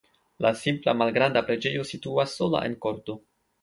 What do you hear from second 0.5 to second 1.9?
simpla malgranda preĝejo